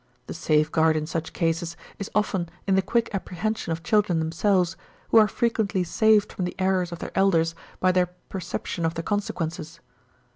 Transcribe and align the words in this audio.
The 0.25 0.33
safe 0.33 0.71
guard 0.71 0.97
in 0.97 1.05
such 1.05 1.31
cases 1.31 1.77
is 1.99 2.09
often 2.15 2.49
in 2.65 2.73
the 2.73 2.81
quick 2.81 3.13
apprehension 3.13 3.71
of 3.71 3.83
children 3.83 4.17
themselves, 4.17 4.75
who 5.09 5.19
are 5.19 5.27
frequently 5.27 5.83
saved 5.83 6.33
from 6.33 6.45
the 6.45 6.55
errors 6.57 6.91
of 6.91 6.97
their 6.97 7.11
elders 7.15 7.53
by 7.79 7.91
their 7.91 8.07
perception 8.07 8.83
of 8.83 8.95
the 8.95 9.03
consequences. 9.03 9.79